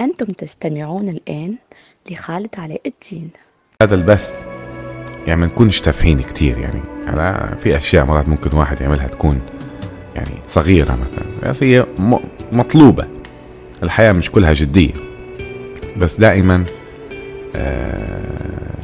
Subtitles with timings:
[0.00, 1.54] أنتم تستمعون الآن
[2.10, 3.30] لخالد علاء الدين.
[3.82, 4.44] هذا البث
[5.26, 6.80] يعني ما نكونش تافهين كتير يعني.
[7.08, 9.40] أنا في أشياء مرات ممكن واحد يعملها تكون
[10.14, 11.50] يعني صغيرة مثلا.
[11.50, 11.86] بس هي
[12.52, 13.08] مطلوبة.
[13.82, 14.92] الحياة مش كلها جدية.
[15.96, 16.64] بس دائما
[17.56, 18.74] آه،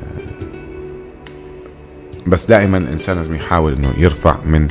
[2.27, 4.68] بس دائما الإنسان لازم يحاول إنه يرفع من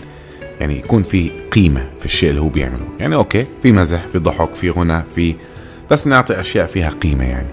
[0.59, 2.87] يعني يكون في قيمة في الشيء اللي هو بيعمله.
[2.99, 5.35] يعني أوكي في مزح في ضحك في غنى في
[5.91, 7.47] بس نعطي أشياء فيها قيمة يعني.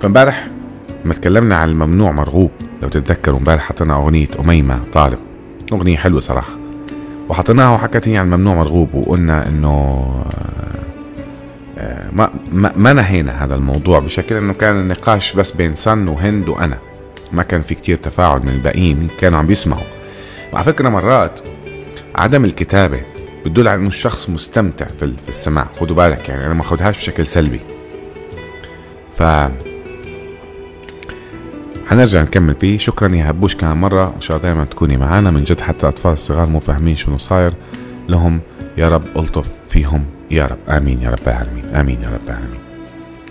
[0.00, 0.48] فامبارح
[1.04, 2.50] لما تكلمنا عن الممنوع مرغوب
[2.82, 5.18] لو تتذكروا امبارح حطينا أغنية أميمة طالب.
[5.72, 6.56] أغنية حلوة صراحة.
[7.28, 9.70] وحطيناها وحكت هي عن ممنوع مرغوب وقلنا إنه
[11.78, 16.48] آه، ما ما ما نهينا هذا الموضوع بشكل إنه كان النقاش بس بين سن وهند
[16.48, 16.78] وأنا.
[17.32, 19.82] ما كان في كتير تفاعل من الباقيين كانوا عم بيسمعوا
[20.52, 21.40] وعلى فكرة مرات
[22.14, 23.00] عدم الكتابة
[23.46, 25.66] بتدل على إنه الشخص مستمتع في ال- في السماع.
[25.80, 27.60] خدوا بالك يعني أنا ما اخذهاش بشكل سلبي.
[29.14, 29.22] ف
[31.86, 32.78] حنرجع نكمل فيه.
[32.78, 34.08] شكرا يا هبوش كمان مرة.
[34.08, 37.52] وإن شاء الله دائما تكوني معنا من جد حتى الأطفال الصغار مو فاهمين شنو صاير
[38.08, 38.40] لهم.
[38.76, 40.04] يا رب ألطف فيهم.
[40.30, 40.58] يا رب.
[40.68, 41.64] آمين يا رب العالمين.
[41.64, 42.60] آمين يا رب العالمين.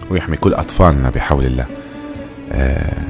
[0.09, 1.65] ويحمي كل أطفالنا بحول الله.
[2.51, 3.03] آه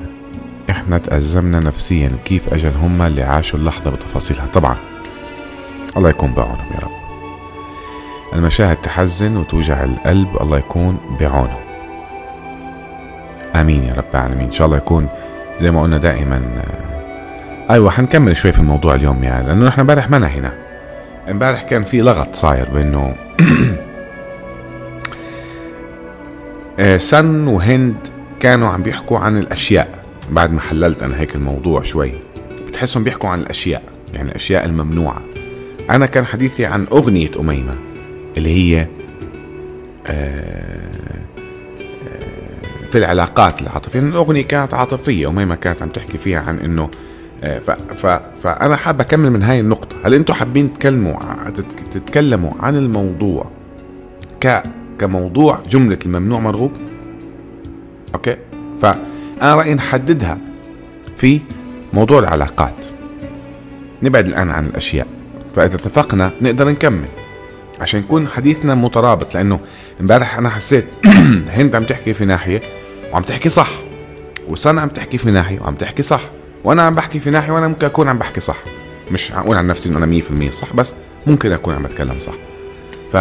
[0.70, 2.11] إحنا تأزمنا نفسيا.
[2.26, 4.76] كيف أجل هم اللي عاشوا اللحظة بتفاصيلها؟ طبعا.
[5.98, 6.92] الله يكون بعونهم يا رب.
[8.34, 11.60] المشاهد تحزن وتوجع القلب الله يكون بعونه
[13.56, 14.46] آمين يا رب العالمين.
[14.46, 15.08] إن شاء الله يكون
[15.62, 20.10] زي ما قلنا دائما آه، أيوه حنكمل شوي في الموضوع اليوم يعني لأنه إحنا امبارح
[20.10, 20.54] ما نهينا.
[21.30, 23.16] امبارح كان في لغط صاير بأنه
[26.80, 27.96] آه، سن وهند
[28.40, 30.06] كانوا عم بيحكوا عن الأشياء.
[30.30, 32.12] بعد ما حللت أنا هيك الموضوع شوي
[32.68, 35.22] بتحسهم بيحكوا عن الأشياء يعني الأشياء الممنوعة.
[35.89, 37.75] أنا كان حديثي عن أغنية أميمة
[38.38, 38.88] اللي هي
[42.92, 44.00] في العلاقات العاطفية.
[44.00, 46.89] الأغنية كانت عاطفية وميمة كانت عم تحكي فيها عن إنه
[47.44, 47.59] آه،
[48.36, 49.95] فأنا حابب أكمل من هاي النقطة.
[50.04, 50.73] هل أنتم حابين
[51.54, 53.52] تت- تتكلموا عن الموضوع
[54.99, 56.71] كموضوع جملة الممنوع مرغوب؟
[58.15, 58.37] أوكي؟
[58.81, 60.37] فأنا رأيي نحددها
[61.17, 61.42] في
[61.93, 62.76] موضوع العلاقات.
[64.04, 65.08] نبعد الآن عن الأشياء.
[65.55, 67.08] فإذا اتفقنا نقدر نكمل.
[67.82, 69.60] عشان يكون حديثنا مترابط لأنه
[70.02, 70.86] امبارح أنا حسيت
[71.58, 72.61] هند عم تحكي في ناحية
[73.14, 73.70] وعم تحكي صح
[74.48, 76.21] وسنة عم تحكي في ناحية وعم تحكي صح
[76.64, 78.58] وأنا عم بحكي في ناحية وأنا ممكن أكون عم بحكي صح.
[79.11, 80.93] مش أقول عن نفسي إنه أنا 100% صح بس
[81.27, 82.33] ممكن أكون عم بتكلم صح.
[83.14, 83.17] ف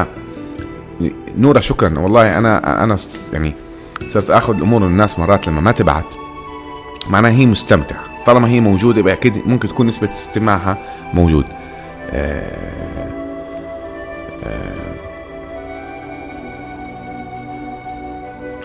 [1.37, 1.99] نورا شكرا.
[1.99, 2.97] والله أنا أنا
[3.33, 3.55] يعني
[4.11, 6.15] صرت آخذ الأمور من الناس مرات لما ما تبعت.
[7.11, 8.05] معناها هي مستمتعة.
[8.27, 10.79] طالما هي موجودة يبقى أكيد ممكن تكون نسبة استماعها
[11.15, 11.45] موجود.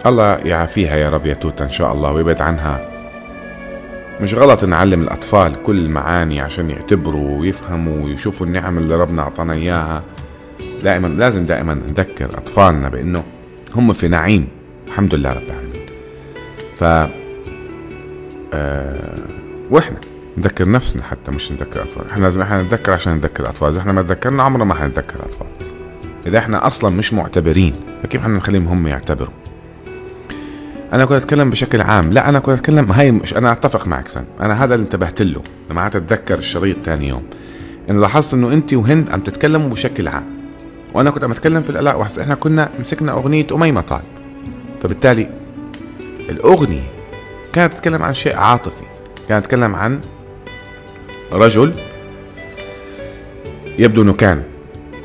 [0.05, 2.89] الله يعافيها يا رب يا توتا إن شاء الله ويبعد عنها.
[4.21, 10.03] مش غلط نعلم الأطفال كل المعاني عشان يعتبروا ويفهموا ويشوفوا النعم اللي ربنا أعطانا إياها.
[10.83, 13.23] دائما لازم دائما نذكر أطفالنا بإنه
[13.75, 14.47] هم في نعيم.
[14.87, 15.85] الحمد لله رب العالمين.
[16.77, 16.83] ف
[18.53, 19.15] آه
[19.71, 19.97] وإحنا
[20.39, 23.69] نذكر نفسنا حتى مش نذكر الاطفال إحنا لازم إحنا نتذكر عشان نذكر الأطفال.
[23.69, 25.47] إذا إحنا ما تذكرنا عمرنا ما حنتذكر الأطفال.
[26.25, 29.33] إذا إحنا أصلا مش معتبرين فكيف حنا نخليهم هم يعتبروا؟
[30.93, 32.13] أنا كنت أتكلم بشكل عام.
[32.13, 34.23] لا أنا كنت اتكلم هاي مش أنا أتفق معك سن.
[34.41, 37.23] أنا هذا اللي انتبهت له لما قعدت أتذكر الشريط ثاني يوم.
[37.89, 40.25] انه لاحظت إنه أنت وهند عم تتكلموا بشكل عام.
[40.93, 44.03] وأنا كنت عم أتكلم في العلاقه وحس إحنا كنا مسكنا أغنية أميمة طالب
[44.83, 45.29] فبالتالي
[46.29, 46.91] الأغنية
[47.53, 48.83] كانت تتكلم عن شيء عاطفي
[49.29, 49.99] كانت تتكلم عن
[51.31, 51.73] رجل
[53.79, 54.43] يبدو إنه كان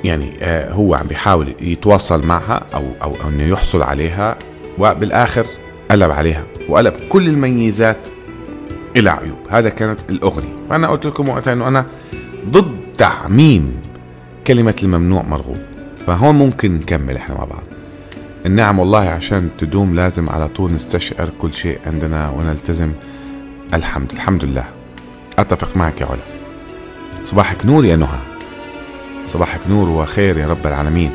[0.05, 4.39] يعني آه هو عم بيحاول يتواصل معها أو أو إنه يحصل عليها
[4.79, 5.47] وبالآخر
[5.91, 8.09] قلب عليها وقلب كل الميزات
[8.97, 9.39] إلى عيوب.
[9.51, 10.57] هذا كانت الأغنية.
[10.69, 11.87] فانا قلت لكم وقتها إنه أنا
[12.49, 13.77] ضد تعميم
[14.47, 15.59] كلمة الممنوع مرغوب.
[16.07, 17.63] فهون ممكن نكمل إحنا مع بعض.
[18.47, 22.93] النعم والله عشان تدوم لازم على طول نستشعر كل شيء عندنا ونلتزم.
[23.75, 24.84] الحمد الحمد لله.
[25.39, 26.21] أتفق معك يا علا
[27.25, 28.19] صباحك نور يا نهى.
[29.27, 31.11] صباحك نور وخير يا رب العالمين.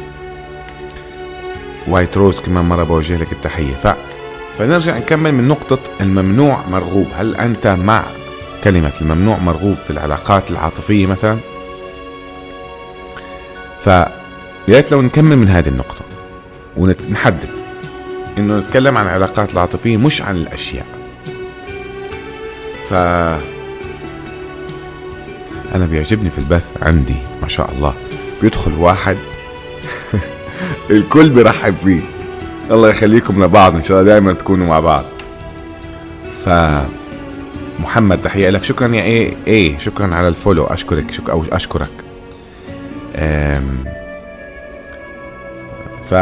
[1.88, 3.74] وايت روز كمان مرة بوجه لك التحية.
[3.74, 3.88] ف...
[4.57, 7.07] فنرجع نكمل من نقطة الممنوع مرغوب.
[7.16, 8.04] هل أنت مع
[8.63, 11.38] كلمة الممنوع مرغوب في العلاقات العاطفية مثلا؟
[13.81, 13.89] ف
[14.69, 16.01] ريت لو نكمل من هذه النقطة
[16.77, 17.50] ونحدد
[18.38, 20.86] إنه نتكلم عن العلاقات العاطفية مش عن الأشياء.
[22.89, 22.94] ف
[25.75, 27.94] أنا بيعجبني في البث عندي ما شاء الله.
[28.42, 29.18] بيدخل واحد.
[30.92, 32.01] الكل بيرحب فيه
[32.71, 35.04] الله يخليكم لبعض إن شاء الله دائما تكونوا مع بعض.
[36.45, 36.50] ف
[37.80, 38.63] محمد تحية لك.
[38.63, 40.66] شكرا يا إيه إيه شكرا على الفولو.
[40.66, 41.89] أشكرك شك أو أشكرك.
[43.15, 43.83] أم
[46.10, 46.13] ف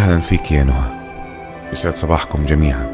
[0.00, 0.90] أهلا فيك يا نهى.
[1.72, 2.90] يسعد صباحكم جميعا.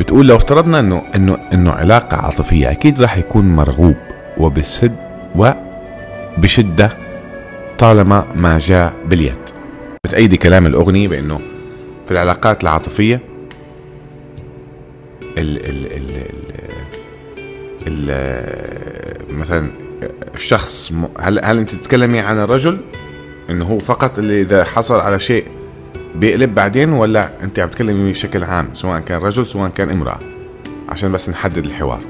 [0.00, 3.96] بتقول لو افترضنا إنه إنه إنه علاقة عاطفية أكيد راح يكون مرغوب
[4.38, 4.96] وبسد
[5.34, 6.96] وبشده
[7.78, 9.38] طالما ما جاء باليد.
[10.04, 11.40] بتأيدي كلام الأغنية بأنه
[12.06, 13.20] في العلاقات العاطفية
[15.38, 16.26] ال ال ال
[17.86, 19.70] ال ال مثلا
[20.34, 22.80] الشخص هل هل أنت تتكلمي عن الرجل؟
[23.50, 25.44] إنه هو فقط اللي إذا حصل على شيء
[26.14, 30.18] بيقلب بعدين ولا أنت عم تتكلمي بشكل عام سواء كان رجل سواء كان امرأة
[30.88, 32.00] عشان بس نحدد الحوار.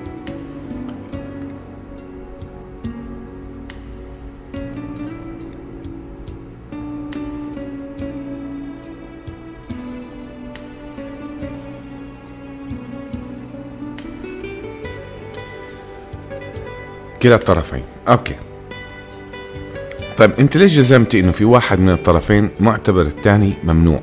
[17.23, 17.83] كلا الطرفين.
[18.09, 18.50] أوكي.
[20.21, 24.01] طيب انت ليش جزمتي انه في واحد من الطرفين معتبر الثاني ممنوع؟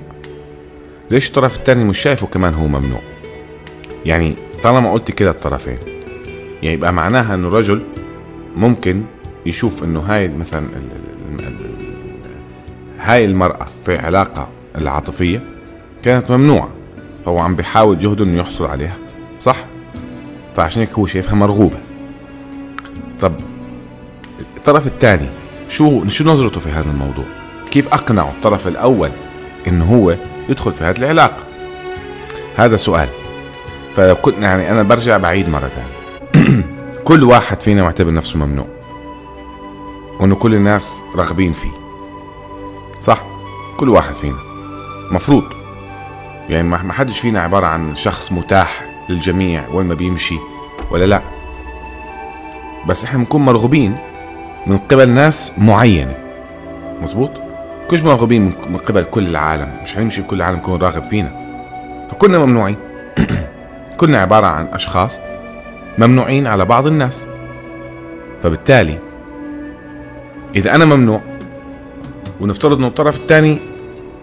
[1.11, 3.01] ليش الطرف الثاني مش شايفه كمان هو ممنوع؟
[4.05, 5.77] يعني طالما قلت كده الطرفين
[6.63, 7.83] يعني يبقى معناها إنه الرجل
[8.55, 9.03] ممكن
[9.45, 10.67] يشوف إنه هاي مثلا
[12.99, 15.43] هاي المرأة في علاقة العاطفية
[16.03, 16.69] كانت ممنوعة
[17.25, 18.97] فهو عم بيحاول جهده إنه يحصل عليها
[19.39, 19.65] صح؟
[20.55, 21.79] فعشان هيك هو شايفها مرغوبة.
[23.19, 23.33] طب
[24.57, 27.25] الطرف الثاني شو شو نظرته في هذا الموضوع؟
[27.71, 29.11] كيف أقنعه الطرف الأول
[29.67, 30.15] إنه هو
[30.49, 31.43] يدخل في هذه العلاقه
[32.57, 33.09] هذا سؤال.
[33.95, 36.63] فلو كنت يعني أنا برجع بعيد مرة ثانية.
[37.07, 38.67] كل واحد فينا معتبر نفسه ممنوع.
[40.19, 41.71] وإنه كل الناس راغبين فيه.
[42.99, 43.23] صح؟
[43.77, 44.37] كل واحد فينا.
[45.11, 45.43] مفروض.
[46.49, 50.37] يعني ما حدش فينا عبارة عن شخص متاح للجميع وين ما بيمشي
[50.91, 51.21] ولا لا.
[52.87, 53.97] بس إحنا بنكون مرغوبين.
[54.67, 56.15] من قبل ناس معينة.
[57.01, 57.31] مزبوط
[57.87, 59.71] كلش مرغوبين من قبل كل العالم.
[59.83, 61.31] مش حنمشي كل العالم يكون راغب فينا.
[62.11, 62.75] فكلنا ممنوعين.
[63.97, 65.19] كلنا عبارة عن أشخاص
[65.97, 67.27] ممنوعين على بعض الناس.
[68.43, 68.99] فبالتالي
[70.55, 71.21] إذا أنا ممنوع
[72.41, 73.57] ونفترض أنه الطرف الثاني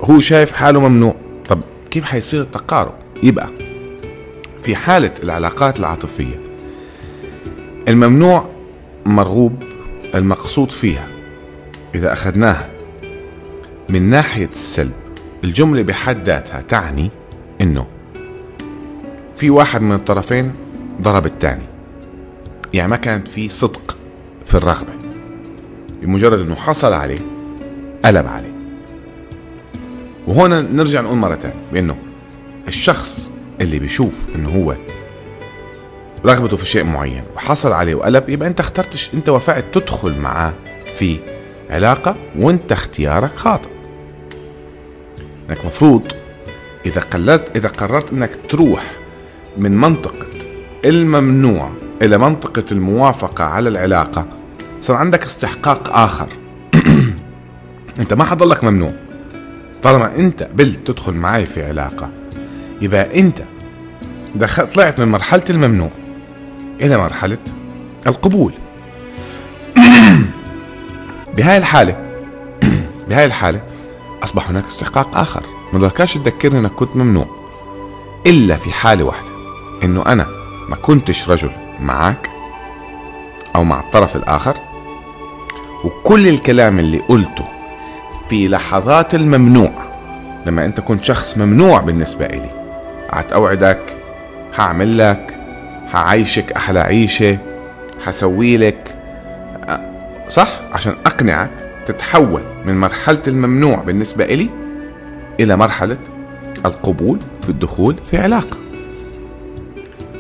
[0.01, 1.15] هو شايف حاله ممنوع
[1.49, 1.61] طب
[1.91, 3.49] كيف حيصير التقارب؟ يبقى
[4.63, 6.41] في حالة العلاقات العاطفية.
[7.89, 8.49] الممنوع
[9.07, 9.74] مرغوب
[10.15, 11.07] المقصود فيها
[11.95, 12.71] إذا أخذناها.
[13.89, 14.93] من ناحية السلب
[15.45, 17.11] الجملة بحد ذاتها تعني
[17.61, 17.87] إنه
[19.37, 20.53] في واحد من الطرفين
[21.03, 21.65] ضرب الثاني.
[22.75, 23.97] يعني ما كانت في صدق
[24.45, 24.93] في الرغبة.
[26.03, 27.21] بمجرد إنه حصل عليه
[28.05, 28.55] قلب عليه.
[30.27, 31.97] وهنا نرجع نقول مرة ثانية بإنه
[32.69, 34.77] الشخص اللي بيشوف إنه هو
[36.27, 40.55] رغبته في شيء معين وحصل عليه وقلب يبقى انت اخترتش انت وافقت تدخل معاه
[40.95, 41.19] في
[41.71, 43.69] علاقة وانت اختيارك خاطئ.
[45.49, 46.13] انك مفروض
[46.87, 48.93] إذا قلت إذا قررت إنك تروح
[49.57, 50.27] من منطقة
[50.85, 51.71] الممنوع
[52.03, 54.27] إلى منطقة الموافقة على العلاقة
[54.81, 56.29] صار عندك استحقاق آخر.
[58.01, 58.93] أنت ما حضلك ممنوع.
[59.83, 62.11] طالما أنت قبلت تدخل معي في علاقة
[62.81, 63.43] يبقى أنت
[64.35, 65.91] دخلت طلعت من مرحلة الممنوع.
[66.81, 67.39] إلى مرحلة
[68.07, 68.53] القبول.
[71.37, 71.97] بهاي الحالة
[73.09, 73.63] بهاي الحالة
[74.25, 75.43] أصبح هناك استحقاق آخر.
[75.73, 77.27] ما ضلكاش تذكرني أنك كنت ممنوع
[78.27, 79.31] إلا في حالة واحدة
[79.83, 80.27] إنه أنا
[80.69, 81.51] ما كنتش رجل
[81.81, 82.31] معك
[83.57, 84.55] أو مع الطرف الآخر
[85.85, 87.45] وكل الكلام اللي قلته
[88.29, 89.73] في لحظات الممنوع
[90.47, 92.51] لما أنت كنت شخص ممنوع بالنسبة إلي
[93.13, 94.01] قعدت أوعدك
[94.55, 95.34] هعمل لك
[95.95, 97.39] هعيشك أحلى عيشة
[98.05, 98.99] هسوي لك
[100.29, 101.51] صح؟ عشان أقنعك
[101.87, 104.51] تتحول من مرحلة الممنوع بالنسبة إلي
[105.41, 105.99] إلى مرحلة
[106.67, 108.57] القبول في الدخول في علاقة.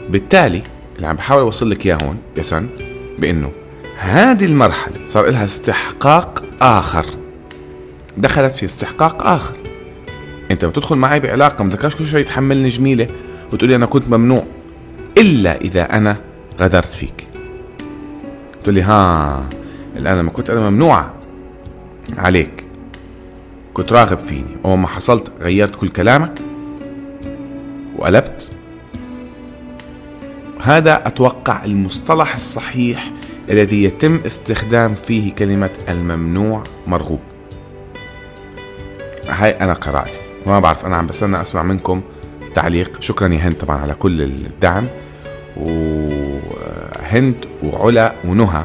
[0.08, 0.62] بالتالي
[0.96, 2.68] اللي عم بحاول أوصل لك إياه هون يا سن
[3.18, 3.52] بإنه
[3.98, 7.06] هذه المرحلة صار لها استحقاق آخر.
[8.16, 9.54] دخلت في استحقاق آخر.
[10.50, 13.06] أنت بتدخل معي بعلاقة ما كل شوي تحملني جميلة
[13.52, 14.44] وتقولي أنا كنت ممنوع.
[15.18, 16.16] إلا إذا أنا
[16.60, 17.28] غدرت فيك.
[18.62, 19.48] تقول لي ها
[19.96, 21.14] الآن لما كنت أنا ممنوعة
[22.16, 22.64] عليك
[23.74, 26.38] كنت راغب فيني وما حصلت غيرت كل كلامك
[27.96, 28.50] وقلبت.
[30.60, 33.12] هذا أتوقع المصطلح الصحيح
[33.50, 37.20] الذي يتم استخدام فيه كلمة الممنوع مرغوب.
[39.28, 42.02] هاي أنا قرأتي ما بعرف أنا عم بستنى أسمع منكم
[42.54, 43.00] تعليق.
[43.00, 44.86] شكرا يا هند طبعا على كل الدعم.
[45.56, 48.64] وهند وعلا ونهى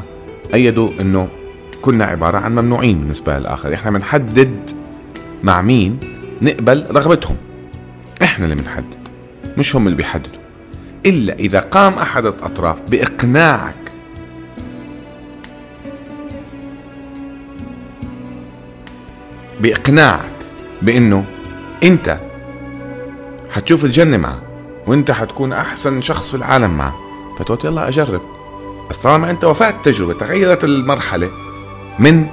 [0.54, 1.28] أيدوا أنه
[1.82, 3.74] كنا عبارة عن ممنوعين بالنسبة للآخر.
[3.74, 4.70] إحنا بنحدد
[5.42, 5.98] مع مين
[6.42, 7.36] نقبل رغبتهم.
[8.22, 9.08] إحنا اللي بنحدد
[9.58, 10.40] مش هم اللي بيحددوا.
[11.06, 13.74] إلا إذا قام أحد الأطراف بإقناعك
[19.60, 20.30] بإقناعك
[20.82, 21.24] بأنه
[21.82, 22.20] أنت
[23.50, 24.49] حتشوف الجنة معه.
[24.86, 26.94] وأنت حتكون أحسن شخص في العالم معه.
[27.38, 28.22] فتقول يلا أجرب.
[28.90, 31.30] بس طالما أنت وفات التجربة تغيرت المرحلة
[31.98, 32.26] من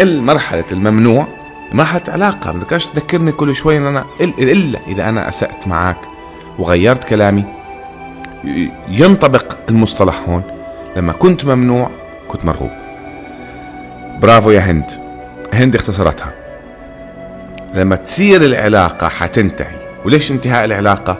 [0.00, 1.26] المرحلة الممنوع
[1.72, 2.52] ما حت علاقة.
[2.52, 5.98] ما تذكرني كل شوي إن أنا إلا إذا أنا أسأت معك
[6.58, 7.44] وغيرت كلامي.
[8.88, 10.42] ينطبق المصطلح هون.
[10.96, 11.90] لما كنت ممنوع
[12.28, 12.70] كنت مرغوب.
[14.20, 14.90] برافو يا هند.
[15.52, 16.34] هند اختصرتها.
[17.74, 19.86] لما تصير العلاقة حتنتهي.
[20.04, 21.18] وليش انتهاء العلاقة؟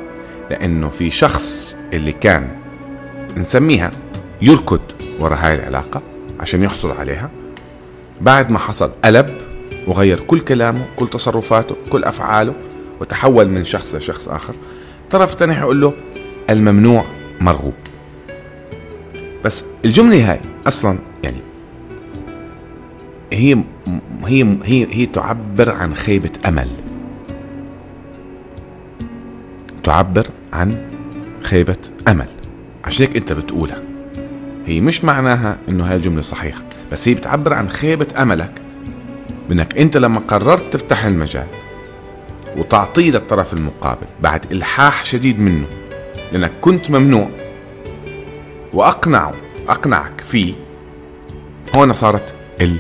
[0.51, 2.49] لأنه في شخص اللي كان
[3.37, 3.93] نسميها
[4.43, 4.81] يركض
[5.21, 6.03] وراء هاي العلاقة
[6.41, 7.31] عشان يحصل عليها.
[8.21, 9.39] بعد ما حصل قلب
[9.87, 12.55] وغير كل كلامه كل تصرفاته كل أفعاله
[13.01, 14.55] وتحول من شخص لشخص آخر
[15.11, 15.95] طرف ثاني حيقول له
[16.51, 17.05] الممنوع
[17.41, 17.75] مرغوب.
[19.45, 21.41] بس الجملة هاي أصلا يعني
[23.33, 23.65] هي
[24.25, 26.69] هي هي هي تعبر عن خيبة أمل.
[29.85, 30.89] تعبر عن
[31.43, 31.77] خيبة
[32.09, 32.29] أمل.
[32.85, 33.83] عشان هيك أنت بتقولها.
[34.67, 36.63] هي مش معناها إنه هاي الجملة صحيحة
[36.93, 38.63] بس هي بتعبر عن خيبة أملك
[39.49, 41.47] بأنك أنت لما قررت تفتح المجال
[42.57, 45.67] وتعطيه للطرف المقابل بعد إلحاح شديد منه
[46.33, 47.29] لأنك كنت ممنوع
[48.73, 49.35] وأقنعه
[49.69, 50.55] أقنعك فيه
[51.77, 52.77] هون صارت ال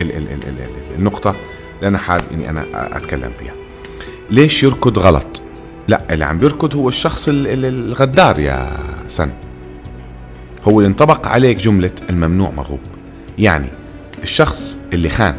[0.00, 1.34] ال ال ال ال ال النقطة
[1.76, 2.66] اللي أنا حابب إني أنا
[2.96, 3.54] أتكلم فيها.
[4.30, 5.41] ليش يركض غلط؟
[5.88, 9.30] لا اللي عم بيركض هو الشخص الغدار يا سن.
[10.64, 12.80] هو اللي انطبق عليك جملة الممنوع مرغوب.
[13.38, 13.68] يعني
[14.22, 15.34] الشخص اللي خان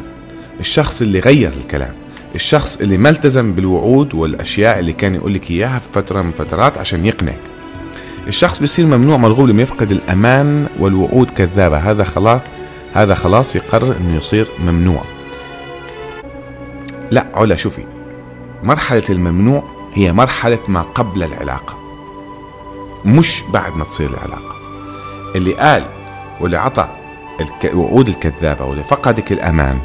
[0.60, 1.94] الشخص اللي غير الكلام
[2.36, 6.78] الشخص اللي ما التزم بالوعود والأشياء اللي كان يقول لك إياها في فترة من فترات
[6.78, 7.40] عشان يقنعك.
[8.28, 11.78] الشخص بيصير ممنوع مرغوب لما يفقد الأمان والوعود كذابة.
[11.78, 12.42] هذا خلاص
[12.94, 15.04] هذا خلاص يقرر إنه يصير ممنوع.
[17.12, 17.84] لا علا شوفي
[18.64, 21.78] مرحلة الممنوع هي مرحلة ما قبل العلاقة
[23.06, 24.56] مش بعد ما تصير العلاقة.
[25.36, 25.86] اللي قال
[26.42, 26.88] واللي عطى
[27.64, 29.80] الوعود الكذابة واللي فقدك الأمان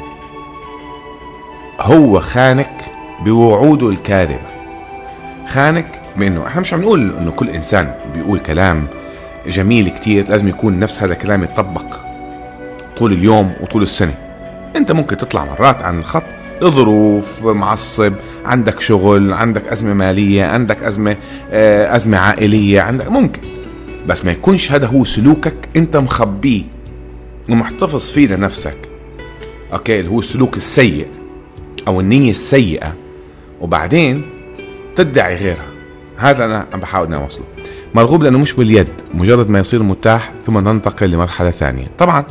[1.79, 2.81] هو خانك
[3.21, 4.49] بوعوده الكاذبة.
[5.47, 8.87] خانك بأنه إحنا مش عم نقول أنه كل إنسان بيقول كلام
[9.47, 11.85] جميل كتير لازم يكون نفس هذا الكلام يطبق
[12.97, 14.13] طول اليوم وطول السنة.
[14.75, 16.23] أنت ممكن تطلع مرات عن الخط
[16.61, 18.13] لظروف معصب
[18.45, 21.17] عندك شغل عندك أزمة مالية عندك أزمة
[21.51, 23.41] آه، أزمة عائلية عندك ممكن.
[24.07, 26.63] بس ما يكونش هذا هو سلوكك أنت مخبيه
[27.49, 28.77] ومحتفظ فيه لنفسك.
[29.73, 31.07] أوكي؟ اللي هو السلوك السيء
[31.87, 32.95] أو النية السيئة.
[33.61, 34.25] وبعدين
[34.95, 35.67] تدعي غيرها.
[36.17, 37.45] هذا أنا عم بحاول إني أوصله.
[37.93, 38.87] مرغوب لأنه مش باليد.
[39.13, 41.87] مجرد ما يصير متاح ثم ننتقل لمرحلة ثانية.
[41.97, 42.23] طبعا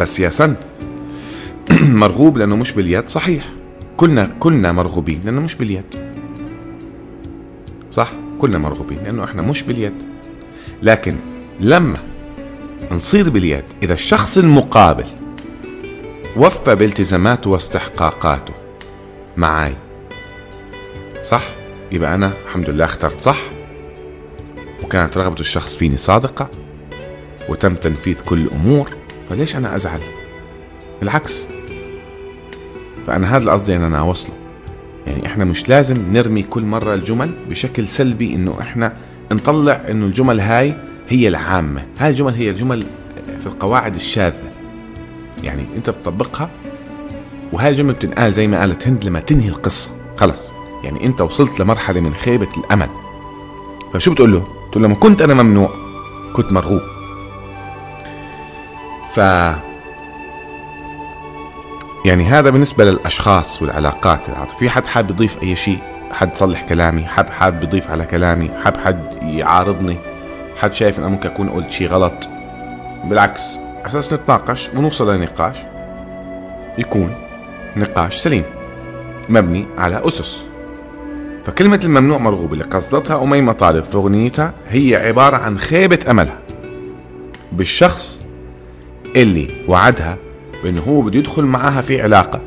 [0.00, 0.54] بس يا سن
[2.02, 3.44] مرغوب لأنه مش باليد صحيح.
[3.96, 5.84] كلنا كلنا مرغوبين لأنه مش باليد.
[7.90, 10.02] صح؟ كلنا مرغوبين لأنه إحنا مش باليد.
[10.82, 11.16] لكن
[11.60, 11.98] لما
[12.90, 15.04] نصير باليد إذا الشخص المقابل
[16.36, 18.54] وفى بالتزاماته واستحقاقاته
[19.36, 19.74] معاي
[21.24, 21.42] صح؟
[21.92, 23.38] يبقى أنا الحمد لله اخترت صح.
[24.82, 26.50] وكانت رغبة الشخص فيني صادقة
[27.48, 28.90] وتم تنفيذ كل الأمور
[29.30, 30.00] فليش أنا أزعل؟
[31.00, 31.46] بالعكس
[33.10, 34.34] فأنا هذا القصدي أن أنا أوصله.
[35.06, 38.96] يعني إحنا مش لازم نرمي كل مرة الجمل بشكل سلبي إنه إحنا
[39.32, 40.74] نطلع إنه الجمل هاي
[41.08, 41.86] هي العامة.
[41.98, 42.86] هاي الجمل هي الجمل
[43.38, 44.50] في القواعد الشاذة.
[45.42, 46.50] يعني أنت بتطبقها
[47.52, 49.90] وهاي الجملة بتنقال زي ما قالت هند لما تنهي القصة.
[50.16, 50.52] خلص.
[50.84, 52.88] يعني أنت وصلت لمرحلة من خيبة الأمل.
[53.92, 55.70] فشو بتقول له؟ تقول لما كنت أنا ممنوع
[56.32, 56.82] كنت مرغوب.
[59.14, 59.20] ف
[62.04, 64.28] يعني هذا بالنسبة للأشخاص والعلاقات.
[64.28, 65.78] العاطفية في حد حاب يضيف أي شيء؟
[66.12, 69.96] حد صلح كلامي؟ حد حاب يضيف على كلامي؟ حاب حد يعارضني؟
[70.56, 72.28] حد شايف أنا ممكن أكون قلت شيء غلط؟
[73.04, 73.42] بالعكس
[73.86, 75.56] أساس نتناقش ونوصل لنقاش
[76.78, 77.14] يكون
[77.76, 78.44] نقاش سليم
[79.28, 80.42] مبني على أسس.
[81.46, 86.38] فكلمة الممنوع مرغوب اللي قصدتها أميمة طالب في أغنيتها هي عبارة عن خيبة أملها
[87.52, 88.20] بالشخص
[89.16, 90.16] اللي وعدها
[90.64, 92.42] بأنه هو بده يدخل معها في علاقة.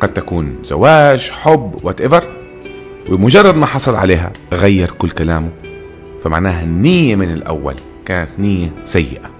[0.00, 2.24] قد تكون زواج حب وات ايفر
[3.10, 5.50] ومجرد ما حصل عليها غير كل كلامه.
[6.24, 7.74] فمعناها النية من الأول
[8.04, 9.30] كانت نية سيئة.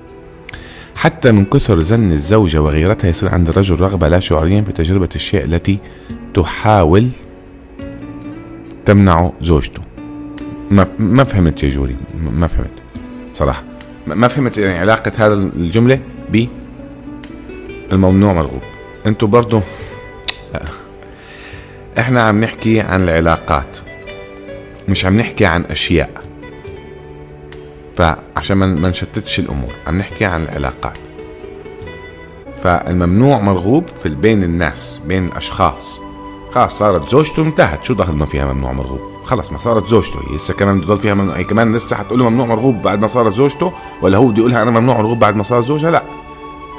[0.94, 5.44] حتى من كثر زن الزوجة وغيرتها يصير عند الرجل رغبة لا شعوريا في تجربة الشيء
[5.44, 5.78] التي
[6.34, 7.08] تحاول
[8.84, 9.82] تمنعه زوجته.
[10.70, 11.96] ما ما فهمت يا جوري
[12.32, 12.82] ما فهمت.
[13.34, 13.62] صراحة
[14.06, 16.00] ما فهمت يعني علاقة هذا الجملة
[16.32, 16.46] ب
[17.92, 18.62] الممنوع مرغوب.
[19.06, 19.60] أنتوا برضو؟
[21.98, 23.78] إحنا عم نحكي عن العلاقات
[24.88, 26.22] مش عم نحكي عن أشياء.
[27.96, 30.98] فعشان ما نشتتش الأمور عم نحكي عن العلاقات.
[32.62, 36.00] فالممنوع مرغوب في بين الناس بين الأشخاص.
[36.52, 37.84] خلاص صارت زوجته انتهت.
[37.84, 40.20] شو دخل ما فيها ممنوع مرغوب؟ خلص ما صارت زوجته.
[40.30, 41.36] هي لسه كمان بضل فيها ممنوع.
[41.36, 43.72] هي كمان لسه حتقول له ممنوع مرغوب بعد ما صارت زوجته؟
[44.02, 46.21] ولا هو بده يقولها أنا ممنوع مرغوب بعد ما صارت زوجها؟ لا.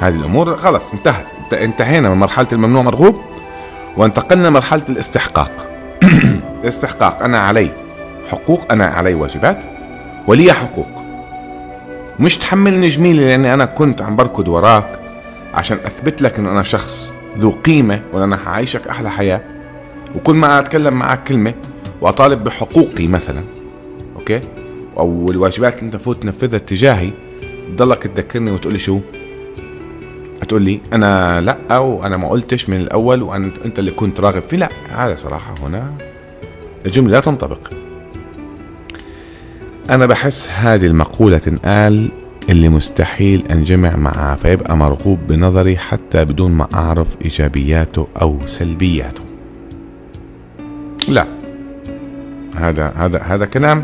[0.01, 1.25] هذه الأمور خلص انتهت.
[1.53, 3.21] انتهينا من مرحلة الممنوع مرغوب
[3.97, 5.67] وانتقلنا مرحلة الاستحقاق.
[6.63, 7.69] الاستحقاق أنا علي
[8.31, 9.63] حقوق أنا علي واجبات
[10.27, 10.87] ولي حقوق.
[12.19, 14.99] مش تحملني جميلة لأني أنا كنت عم بركض وراك
[15.53, 19.41] عشان أثبت لك إنه أنا شخص ذو قيمة وان أنا حعيشك أحلى حياة.
[20.15, 21.53] وكل ما أتكلم معك كلمة
[22.01, 23.43] وأطالب بحقوقي مثلا
[24.15, 24.39] okay؟
[24.97, 27.09] أو الواجبات اللي أنت فوت تنفذها تجاهي
[27.77, 28.99] تضلك تذكرني وتقول لي شو؟
[30.43, 34.57] تقول لي أنا لا وأنا ما قلتش من الأول وانت أنت اللي كنت راغب فيه.
[34.57, 35.91] لا هذا صراحة هنا
[36.85, 37.71] الجمله لا تنطبق.
[39.89, 42.11] أنا بحس هذه المقولة تنقال
[42.49, 49.23] اللي مستحيل انجمع معه فيبقى مرغوب بنظري حتى بدون ما أعرف إيجابياته أو سلبياته.
[51.07, 51.27] لا
[52.55, 53.83] هذا هذا هذا كلام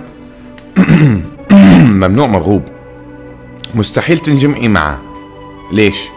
[2.02, 2.62] ممنوع مرغوب.
[3.76, 5.02] مستحيل تنجمعي معه.
[5.72, 6.10] ليش؟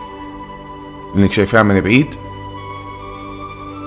[1.14, 2.14] لانك شايفاه من بعيد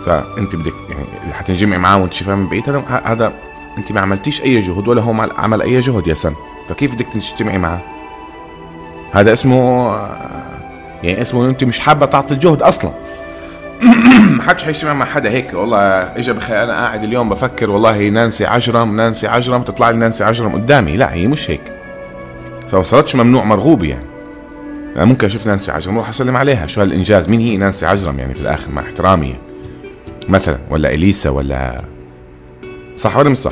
[0.05, 3.33] فأنت بدك يعني حتنجمعي معاه وأنت شايفاه من بعيد هذا هذا
[3.77, 6.35] أنت ما عملتيش أي جهد ولا هو عمل أي جهد يا سن
[6.69, 7.79] فكيف بدك تجتمعي معاه
[9.11, 9.89] هذا اسمه
[11.03, 12.91] يعني اسمه أنت مش حابة تعطي الجهد أصلا.
[14.47, 18.95] حدش حيجتمع مع حدا هيك والله اجى بخير أنا قاعد اليوم بفكر والله نانسي عجرم
[18.95, 20.97] نانسي عجرم تطلع لي نانسي عجرم قدامي.
[20.97, 21.61] لا هي مش هيك.
[22.71, 24.14] فوصلتش ممنوع مرغوب يعني.
[24.95, 26.67] أنا ممكن أشوف نانسي عجرم أروح أسلم عليها.
[26.67, 29.36] شو هالإنجاز؟ مين هي نانسي عجرم يعني في الآخر مع احترامي.
[30.29, 31.81] مثلا ولا إليسا ولا
[32.97, 33.51] صح ولا مش صح؟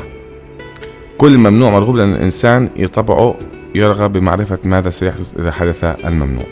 [1.17, 3.35] كل ممنوع مرغوب لأن الإنسان يطبعه
[3.75, 6.45] يرغب بمعرفة ماذا سيحدث إذا حدث الممنوع.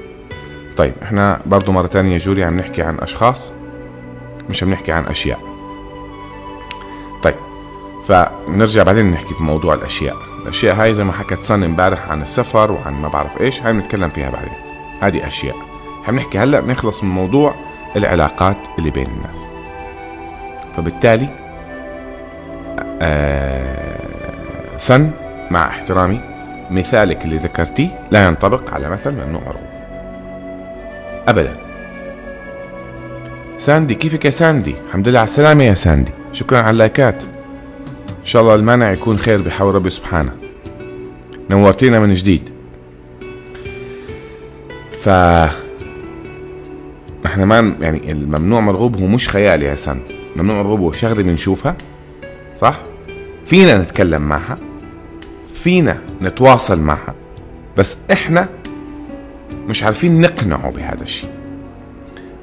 [0.78, 3.54] طيب إحنا برضو مرة تانية جوري عم نحكي عن أشخاص
[4.50, 5.40] مش عم نحكي عن أشياء.
[7.24, 7.36] طيب
[8.08, 10.18] فنرجع بعدين نحكي في موضوع الأشياء.
[10.44, 14.10] الأشياء هاي زي ما حكت سن امبارح عن السفر وعن ما بعرف إيش هاي بنتكلم
[14.10, 14.71] فيها بعدين.
[15.02, 15.56] هذه أشياء.
[16.04, 17.56] حنحكي هلأ نخلص من موضوع
[17.96, 19.40] العلاقات اللي بين الناس.
[20.78, 21.28] فبالتالي
[23.02, 25.12] آه سن
[25.52, 26.20] مع احترامي
[26.72, 29.72] مثالك اللي ذكرتيه لا ينطبق على مثل ممنوع مرغوب
[31.28, 31.58] ابدا.
[33.58, 36.12] ساندي كيفك يا ساندي؟ الحمد لله على السلامة يا ساندي.
[36.34, 37.24] شكرا على اللايكات.
[38.10, 40.32] إن شاء الله المانع يكون خير بحول ربي سبحانه.
[41.50, 42.50] نورتينا من جديد.
[45.02, 45.10] ف
[47.26, 50.00] إحنا ما يعني الممنوع مرغوب هو مش خيال يا سن
[50.36, 51.76] ممنوع مرغوب هو شغلة بنشوفها
[52.56, 52.80] صح؟
[53.46, 54.58] فينا نتكلم معها
[55.54, 57.16] فينا نتواصل معها
[57.78, 58.50] بس إحنا
[59.68, 61.30] مش عارفين نقنعه بهذا الشيء.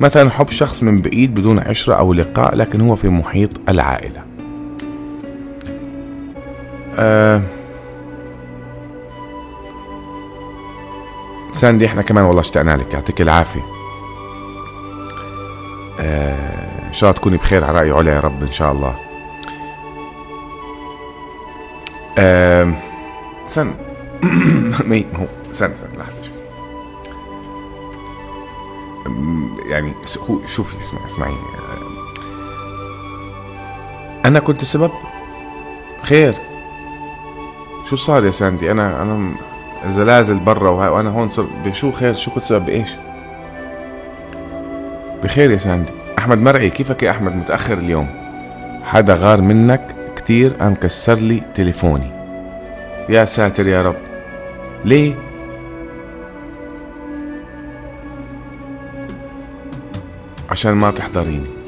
[0.01, 4.23] مثلا حب شخص من بعيد بدون عشرة أو لقاء لكن هو في محيط العائلة.
[6.97, 7.43] أه
[11.59, 13.67] ساندي إحنا كمان والله اشتقنا لك يعطيك العافية.
[16.01, 18.97] أه إن شاء الله تكوني بخير على رأي علا يا رب إن شاء الله.
[23.47, 23.75] سن
[24.91, 26.31] مي هو سن سن لحظة
[29.67, 29.95] يعني
[30.47, 31.35] شوفي اسمعي اسمعي.
[34.25, 34.91] أنا كنت السبب
[36.03, 36.35] خير.
[37.91, 39.33] شو صار يا ساندي؟ أنا أنا
[39.91, 42.91] زلازل برا وأنا هون صرت بشو خير شو كنت سبب بإيش؟
[45.25, 45.93] بخير يا ساندي.
[46.19, 48.09] أحمد مرعي كيفك يا أحمد؟ متأخر اليوم.
[48.83, 52.11] حدا غار منك كتير قام كسر لي تليفوني.
[53.09, 53.97] يا ساتر يا رب.
[54.85, 55.15] ليه؟
[60.51, 61.59] عشان ما تحضريني.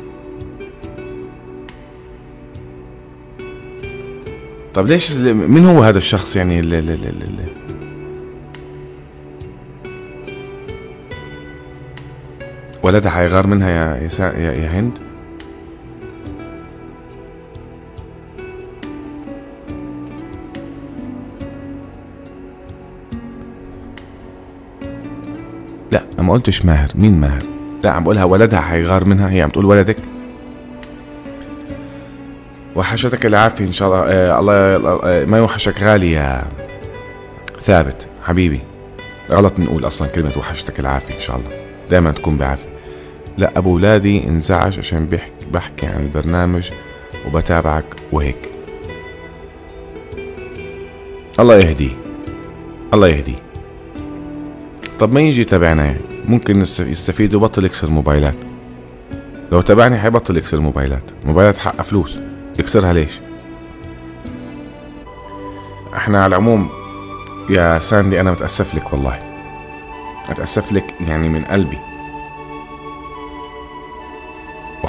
[4.75, 7.60] طب ليش مين هو هذا الشخص يعني اللي, اللي, اللي,
[12.91, 14.99] اللي ولدها حيغار منها يا يا, يا, هند؟
[25.91, 26.89] لا ما قلتش ماهر.
[26.95, 27.43] مين ماهر؟
[27.83, 29.31] لا عم بقولها ولدها حيغار منها.
[29.31, 29.97] هي عم تقول ولدك؟
[32.77, 34.01] وحشتك العافية إن شاء الله.
[34.01, 34.55] آه الله
[35.05, 36.43] آه ما يوحشك غالي يا
[37.61, 38.09] ثابت.
[38.25, 38.61] حبيبي
[39.31, 41.49] غلط نقول أصلا كلمة وحشتك العافية إن شاء الله.
[41.91, 42.80] دائما تكون بعافية.
[43.41, 46.71] لا أبو ولادي انزعج عشان بيحكي بحكي عن البرنامج
[47.27, 48.51] وبتابعك وهيك.
[51.41, 51.93] الله يهديه
[52.95, 53.39] الله يهديه
[54.99, 58.35] طب ما يجي يتابعنا يعني؟ ممكن يستفيد وبطل يكسر موبايلات.
[59.53, 61.11] لو تابعني حيبطل يكسر موبايلات.
[61.25, 62.19] موبايلات حقها فلوس.
[62.59, 63.21] يكسرها ليش؟
[65.95, 66.69] إحنا على العموم
[67.51, 69.19] يا ساندي أنا متأسف لك والله.
[70.31, 71.79] متأسف لك يعني من قلبي.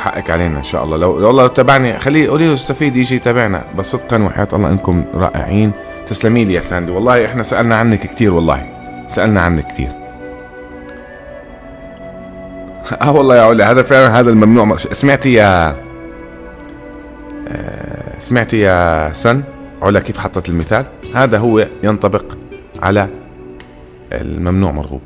[0.01, 0.97] وحقك علينا إن شاء الله.
[0.97, 3.63] لو والله لو تابعني خليه قولي له استفيد يجي يتابعنا.
[3.77, 5.71] بس صدقا وحياة الله إنكم رائعين.
[6.07, 6.91] تسلمي لي يا ساندي.
[6.91, 8.65] والله إحنا سألنا عنك كثير والله.
[9.07, 9.91] سألنا عنك كثير
[13.01, 14.77] آه والله يا علي هذا فعلا هذا الممنوع.
[14.77, 15.75] سمعتي يا
[17.47, 19.43] آه، سمعتي يا سن؟
[19.81, 20.85] علا كيف حطت المثال؟
[21.15, 22.25] هذا هو ينطبق
[22.81, 23.09] على
[24.11, 25.01] الممنوع مرغوب.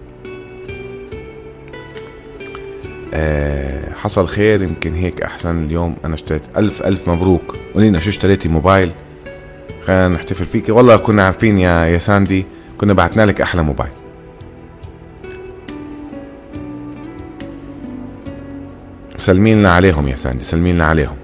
[3.14, 5.96] أه حصل خير يمكن هيك أحسن اليوم.
[6.06, 7.56] أنا اشتريت ألف ألف مبروك.
[7.74, 8.92] قولينا شو اشتريتي موبايل؟
[9.86, 12.46] خلينا نحتفل فيك والله كنا عارفين يا يا ساندي
[12.78, 13.92] كنا بعتنا لك أحلى موبايل.
[19.18, 21.16] سلمي لنا عليهم يا ساندي سلمي لنا عليهم.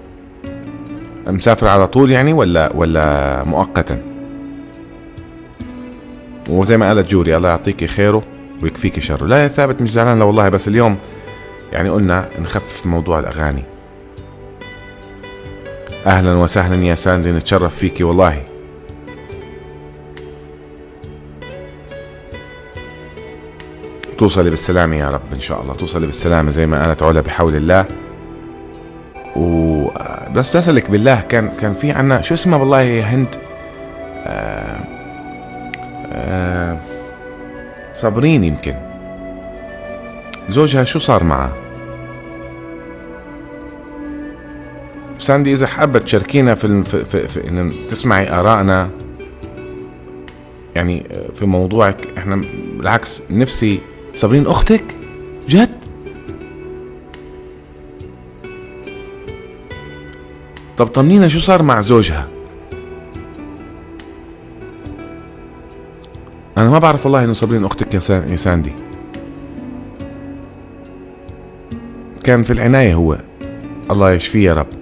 [1.26, 4.02] مسافر على طول يعني ولا ولا مؤقتا؟
[6.50, 8.22] وزي ما قالت جوري الله يعطيكي خيره
[8.62, 9.26] ويكفيكي شره.
[9.26, 10.96] لا يا ثابت مش زعلان لا والله بس اليوم
[11.72, 13.62] يعني قلنا نخفف موضوع الأغاني.
[16.06, 18.42] أهلا وسهلا يا ساندي نتشرف فيكي والله.
[24.18, 25.74] توصلي بالسلامة يا رب إن شاء الله.
[25.74, 27.84] توصلي بالسلامة زي ما قالت علا بحول الله.
[29.36, 29.88] و
[30.34, 33.34] بس أسألك بالله كان كان في عنا شو اسمها والله هند؟
[34.26, 34.80] آه
[36.12, 36.78] آه
[37.94, 38.74] صابرين يمكن.
[40.48, 41.61] زوجها شو صار معها؟
[45.22, 48.90] ساندي إذا حابة تشاركينا في, في, في, في إن تسمعي آرائنا
[50.74, 52.36] يعني في موضوعك إحنا
[52.76, 53.80] بالعكس نفسي
[54.14, 54.84] صابرين أختك؟
[55.48, 55.70] جد؟
[60.76, 62.28] طب طمنينا شو صار مع زوجها؟
[66.58, 68.72] أنا ما بعرف والله إنه صابرين أختك يا ساندي.
[72.24, 73.18] كان في العناية هو.
[73.90, 74.81] الله يشفيه يا رب.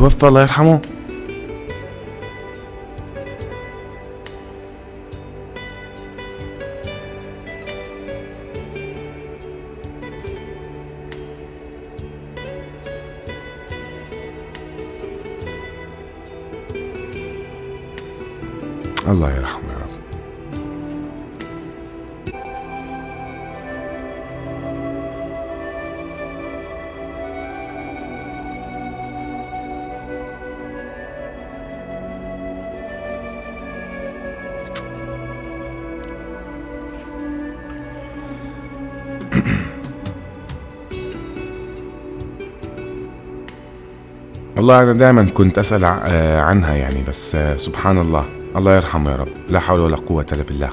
[0.00, 0.80] توفى الله يرحمه.
[44.70, 45.84] والله أنا دائما كنت أسأل
[46.40, 48.24] عنها يعني بس سبحان الله.
[48.56, 49.28] الله يرحمه يا رب.
[49.48, 50.70] لا حول ولا قوة إلا بالله.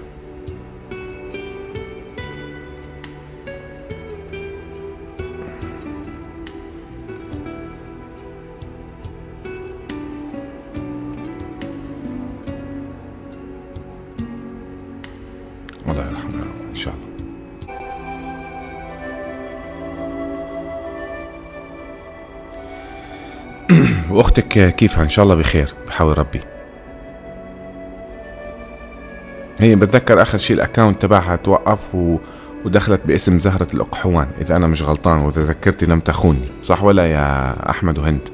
[24.09, 26.41] وأختك كيفها؟ إن شاء الله بخير بحاول ربي.
[29.59, 32.17] هي بتذكر آخر شيء الاكونت تبعها توقف و...
[32.65, 34.27] ودخلت باسم زهرة الأقحوان.
[34.41, 36.47] إذا أنا مش غلطان وإذا ذكرتي لم تخوني.
[36.63, 38.29] صح ولا يا أحمد وهند؟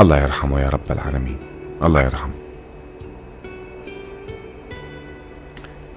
[0.00, 1.38] الله يرحمه يا رب العالمين.
[1.82, 2.32] الله يرحمه.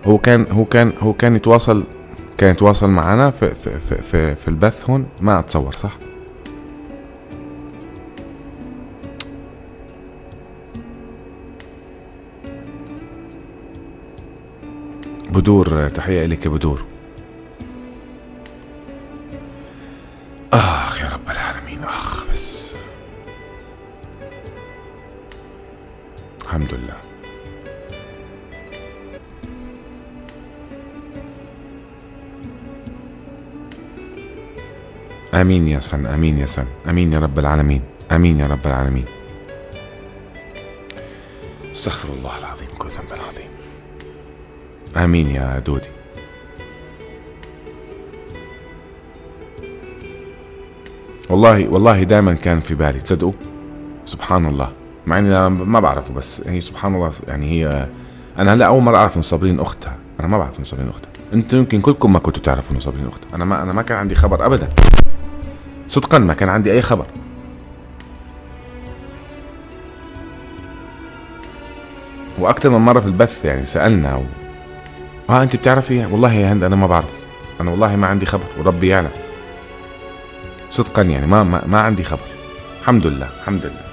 [0.06, 1.84] هو كان هو كان هو كان يتواصل
[2.38, 5.06] كان يتواصل معنا في في في في, في البث هون.
[5.21, 5.98] ما اتصور صح؟
[15.30, 16.95] بدور تحية لك بدور.
[35.36, 39.06] آمين يا سن آمين يا سن آمين يا رب العالمين آمين يا رب العالمين.
[41.71, 43.50] استغفر الله العظيم كل ذنب عظيم.
[44.98, 45.89] آمين يا دودي.
[51.30, 53.34] والله والله دائما كان في بالي تصدقوا؟
[54.06, 54.71] سبحان الله
[55.06, 57.89] مع إني ما بعرفه بس هي سبحان الله يعني هي
[58.38, 59.98] أنا هلأ أول مرة أعرف ان صابرين أختها.
[60.19, 61.10] أنا ما بعرف ان صابرين أختها.
[61.34, 63.36] أنتم يمكن كلكم ما كنتوا تعرفوا ان صابرين أختها.
[63.36, 64.69] أنا ما أنا ما كان عندي خبر ابدا.
[65.88, 67.06] صدقا ما كان عندي أي خبر.
[72.39, 74.24] وأكثر من مرة في البث يعني سألنا و...
[75.30, 77.13] آه أنت بتعرفي والله يا هند أنا ما بعرف.
[77.62, 79.10] أنا والله ما عندي خبر وربي يعلم.
[80.71, 82.28] صدقا يعني ما ما, ما عندي خبر.
[82.82, 83.86] الحمد لله الحمد لله.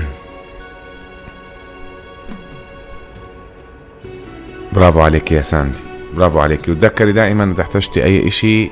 [4.72, 5.91] برافو عليك يا ساندي.
[6.14, 6.60] برافو عليك.
[6.60, 8.70] وتذكري دائما إذا احتجتي أي إشي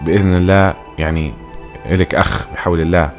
[0.00, 1.32] بإذن الله يعني
[1.86, 3.10] إلك أخ بحول الله.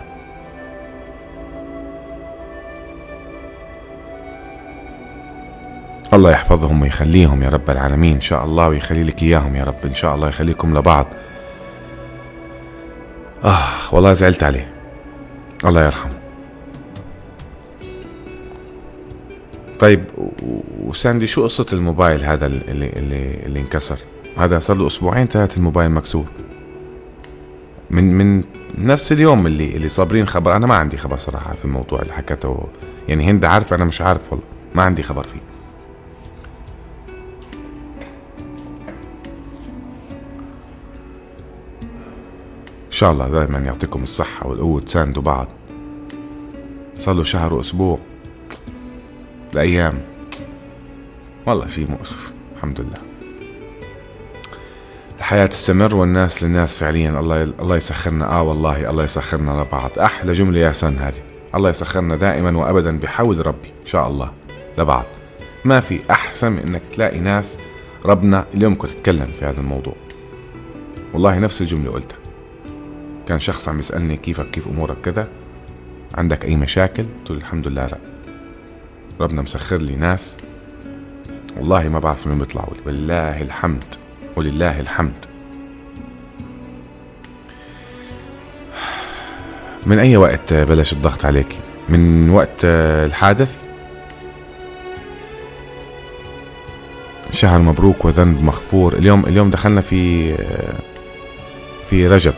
[6.13, 8.13] الله يحفظهم ويخليهم يا رب العالمين.
[8.13, 9.85] إن شاء الله ويخلي لك إياهم يا رب.
[9.85, 11.07] إن شاء الله يخليكم لبعض.
[13.45, 14.73] آه والله زعلت عليه.
[15.65, 16.20] الله يرحمه.
[19.81, 20.03] طيب
[20.83, 23.97] وساندي شو قصة الموبايل هذا اللي اللي اللي انكسر؟
[24.37, 26.25] هذا صار له أسبوعين ثلاثة الموبايل مكسور.
[27.89, 28.43] من من
[28.77, 32.67] نفس اليوم اللي اللي صابرين خبر أنا ما عندي خبر صراحة في الموضوع اللي حكته
[33.07, 35.41] يعني هند عارفة أنا مش عارف والله ما عندي خبر فيه.
[42.87, 45.47] إن شاء الله دائما يعطيكم الصحة والقوة تساندوا بعض.
[46.99, 47.99] صار له شهر وأسبوع.
[49.53, 50.01] الأيام.
[51.45, 53.01] والله شيء مؤسف الحمد لله.
[55.17, 57.19] الحياة تستمر والناس للناس فعليا.
[57.19, 58.31] الله الله يسخرنا.
[58.31, 61.23] آه والله الله يسخرنا لبعض أحلى جملة يا سن هذه.
[61.55, 64.31] الله يسخرنا دائما وابدا بحول ربي إن شاء الله.
[64.77, 65.05] لبعض
[65.65, 67.57] ما في أحسن من إنك تلاقي ناس
[68.05, 69.95] ربنا اليوم كنت اتكلم في هذا الموضوع.
[71.13, 72.17] والله نفس الجملة قلتها.
[73.27, 75.27] كان شخص عم يسألني كيفك كيف أمورك كذا.
[76.15, 78.10] عندك أي مشاكل؟ قلت له الحمد لله لا
[79.19, 80.37] ربنا مسخر لي ناس.
[81.57, 83.41] والله ما بعرف من بيطلعوا لي.
[83.41, 83.83] الحمد.
[84.35, 85.25] ولله الحمد.
[89.85, 93.63] من أي وقت بلش الضغط عليك؟ من وقت الحادث؟
[97.31, 98.93] شهر مبروك وذنب مغفور.
[98.93, 100.33] اليوم اليوم دخلنا في
[101.89, 102.33] في رجب.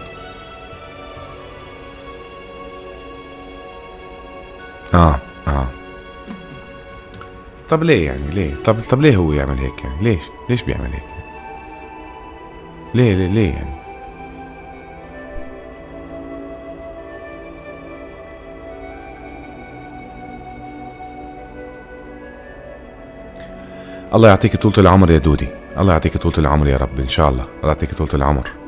[4.94, 5.68] آه آه.
[7.74, 11.04] طب ليه يعني؟ ليه؟ طب طب ليه هو يعمل هيك يعني؟ ليش؟ ليش بيعمل هيك؟
[12.94, 13.76] ليه ليه ليه يعني؟
[24.14, 25.48] الله يعطيك طولة العمر يا دودي.
[25.78, 27.44] الله يعطيك طولة العمر يا رب إن شاء الله.
[27.44, 28.63] الله يعطيك طولة العمر.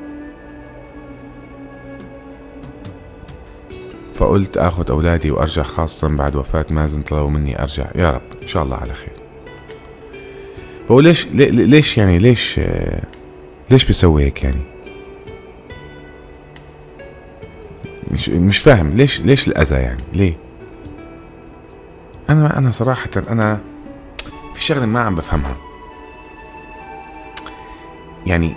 [4.16, 7.86] فقلت آخذ أولادي وأرجع خاصة بعد وفاة مازن طلبوا مني أرجع.
[7.96, 9.14] يا رب إن شاء الله على خير.
[10.92, 12.60] هو ليش ليش يعني ليش
[13.70, 14.62] ليش بيسوي هيك يعني؟
[18.12, 20.38] مش مش فاهم ليش ليش الأذى يعني؟ ليه؟
[22.30, 23.60] أنا أنا صراحة أنا
[24.54, 25.56] في شغلة ما عم بفهمها.
[28.26, 28.56] يعني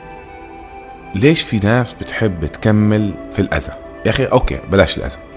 [1.15, 3.73] ليش في ناس بتحب تكمل في الأذى؟
[4.07, 5.28] يا أخي أوكي بلاش الأذى.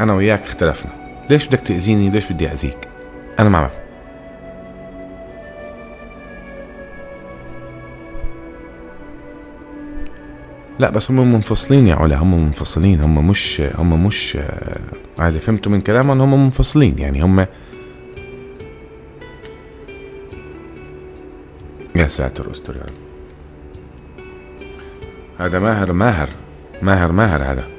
[0.00, 0.92] أنا وياك اختلفنا.
[1.30, 2.88] ليش بدك تأذيني؟ ليش بدي اذيك
[3.38, 3.78] أنا ما بعرف.
[10.78, 12.16] لا بس هم منفصلين يا علا.
[12.16, 13.00] هم منفصلين.
[13.00, 14.38] هم مش هم مش
[15.20, 16.98] هذا فهمته من كلامهم؟ هم منفصلين.
[16.98, 17.46] يعني هم
[21.96, 22.94] يا ساتر أستر يا رب.
[25.38, 26.28] هذا ماهر ماهر
[26.82, 27.77] ماهر ماهر هذا.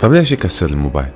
[0.00, 1.08] طب ليش يكسر الموبايل؟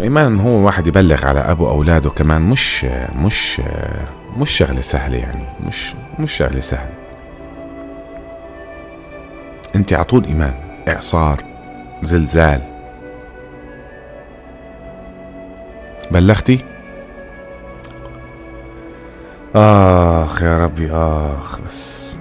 [0.00, 2.84] إيمان ان هو واحد يبلغ على أبو أولاده كمان مش
[3.16, 3.60] مش
[4.36, 6.94] مش شغلة سهلة يعني مش مش شغلة سهلة.
[9.76, 10.54] أنت على طول إيمان
[10.88, 11.44] إعصار
[12.02, 12.71] زلزال.
[16.12, 16.64] بلغتي؟
[19.54, 22.16] آخ يا ربي آخ بس.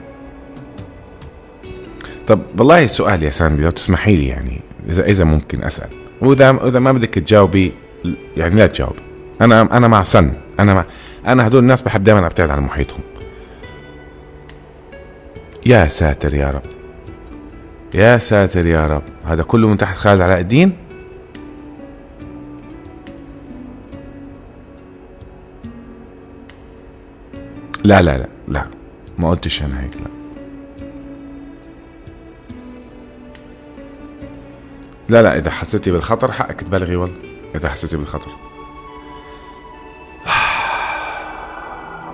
[2.27, 5.89] طب والله السؤال يا ساندي لو تسمحي لي يعني اذا إذا ممكن أسأل.
[6.21, 7.71] واذا اذا ما بدك تجاوبي
[8.37, 9.01] يعني لا تجاوبي
[9.41, 10.33] أنا أنا مع سن.
[10.59, 10.85] أنا مع
[11.27, 13.01] أنا هدول الناس بحب دائما أبتعد عن محيطهم.
[15.65, 16.61] يا ساتر يا رب.
[17.93, 19.03] يا ساتر يا رب.
[19.25, 20.73] هذا كله من تحت خالد علاء الدين؟
[27.83, 28.65] لا لا لا لا.
[29.17, 30.07] ما قلتش أنا هيك لا.
[35.09, 37.15] لا لا إذا حسيتي بالخطر حقك تبلغي والله
[37.55, 38.31] إذا حسيتي بالخطر.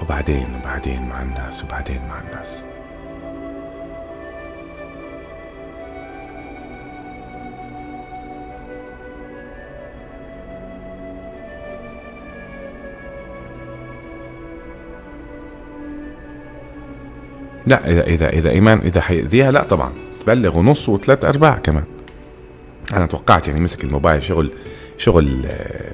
[0.01, 2.63] وبعدين وبعدين مع الناس وبعدين مع الناس.
[17.67, 19.91] لا إذا إذا إذا إيمان إذا حيأذيها لا طبعا.
[20.25, 21.83] تبلغ ونص وثلاث أرباع كمان.
[22.93, 24.51] أنا توقعت يعني مسك الموبايل شغل
[24.97, 25.91] شغل آه،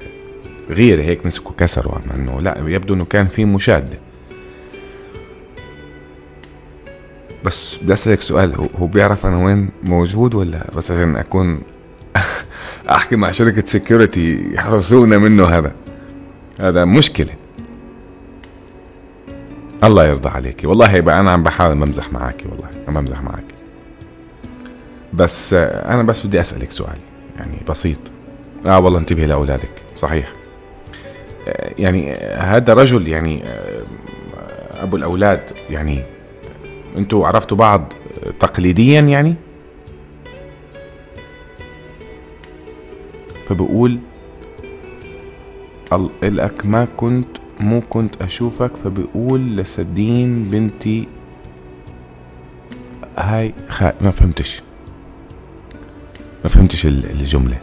[0.70, 3.98] غير هيك مسكه كسره إنه لا يبدو إنه كان في مشاده
[7.44, 11.60] بس بدي أسألك سؤال هو بيعرف أنا وين موجود ولا بس عشان أكون
[12.90, 15.74] أحكي مع شركة سكيورتي يحرسونا منه هذا؟
[16.60, 17.43] هذا مشكلة.
[19.84, 23.44] الله يرضى عليك والله يبقى أنا عم بحاول بمزح معك والله عم بمزح معك
[25.12, 26.98] بس أنا بس بدي أسألك سؤال
[27.36, 27.98] يعني بسيط.
[28.68, 30.32] آه والله انتبهي لأولادك صحيح.
[31.78, 33.42] يعني هذا رجل يعني
[34.80, 36.02] أبو الأولاد يعني
[36.96, 37.92] أنتوا عرفتوا بعض
[38.40, 39.34] تقليديا يعني؟
[43.48, 43.98] فبقول
[46.22, 51.08] لك ما كنت مو كنت أشوفك فبقول لسدين بنتي
[53.18, 54.62] هاي خا ما فهمتش.
[56.44, 57.58] ما فهمتش الجملة.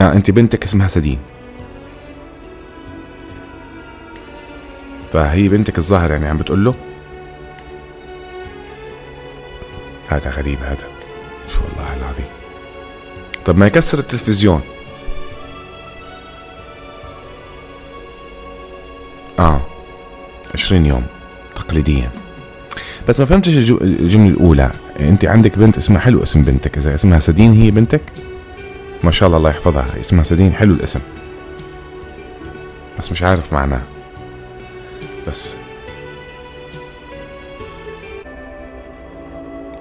[0.00, 1.18] آه أنت بنتك اسمها سدين.
[5.12, 6.74] فهي بنتك الظاهر يعني عم بتقول له؟
[10.08, 10.86] هذا غريب هذا.
[11.48, 12.26] شو والله العظيم.
[13.44, 14.60] طب ما يكسر التلفزيون.
[20.66, 21.02] 20 يوم
[21.54, 22.10] تقليديا.
[23.08, 24.70] بس ما فهمتش الجملة الأولى.
[25.00, 28.00] أنت عندك بنت اسمها حلو اسم بنتك إذا اسمها سدين هي بنتك؟
[29.04, 29.86] ما شاء الله الله يحفظها.
[30.00, 31.00] اسمها سدين حلو الاسم.
[32.98, 33.80] بس مش عارف معناه
[35.28, 35.56] بس.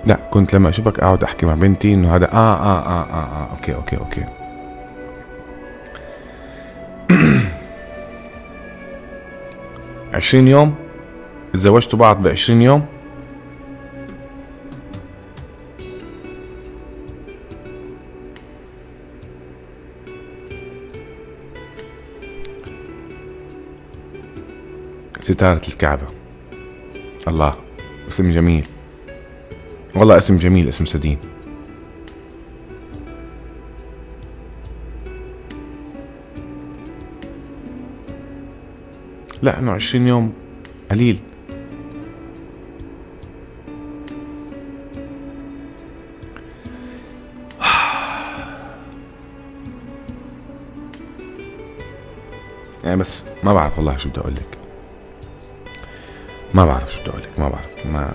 [0.05, 3.43] لا كنت لما أشوفك أقعد أحكي مع بنتي إنه هذا آه, آه, آه آه آه
[3.43, 4.25] آه okay okay okay.
[10.15, 10.75] عشرين يوم
[11.53, 12.85] تزوجتوا بعض بعشرين يوم.
[25.19, 26.07] ستارة الكعبة.
[27.27, 27.55] الله
[28.07, 28.65] اسم جميل.
[29.95, 31.17] والله اسم جميل اسم سدين
[39.45, 40.33] لا إنه عشرين يوم
[40.91, 41.19] قليل.
[52.83, 54.57] يعني بس ما بعرف والله شو بدي أقول لك.
[56.53, 57.85] ما بعرف شو بدي أقول لك ما بعرف.
[57.85, 58.13] ما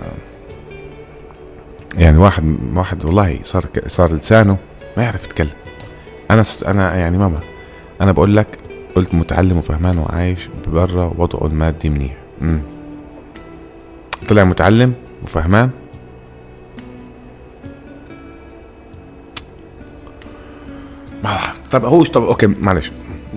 [1.94, 4.58] يعني واحد واحد والله صار صار لسانه
[4.96, 5.50] ما يعرف يتكلم.
[6.30, 7.44] أنا أنا يعني ما بعرف
[8.00, 8.58] أنا بقول لك
[8.96, 12.16] قلت متعلم وفهمان وعايش برا وضعه المادي منيح.
[14.28, 15.70] طلع متعلم وفهمان.
[21.70, 22.92] طب هو طب؟ أوكي معلش.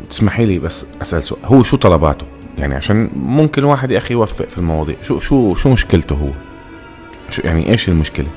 [0.10, 1.46] تسمحي لي بس أسأل سؤال.
[1.46, 2.26] هو شو طلباته؟
[2.58, 4.96] يعني عشان ممكن واحد يا أخي يوفق في المواضيع.
[5.02, 6.30] شو شو شو مشكلته هو؟
[7.30, 8.28] شو يعني إيش المشكلة؟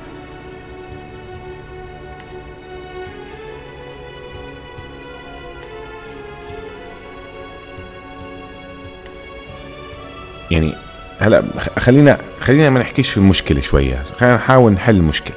[11.19, 11.43] هلا
[11.79, 14.03] خلينا خلينا ما نحكيش في المشكلة شوية.
[14.19, 15.35] خلينا نحاول نحل المشكلة.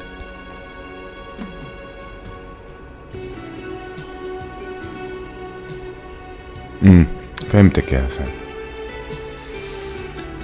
[6.82, 7.06] امم
[7.52, 8.28] فهمتك يا سامي.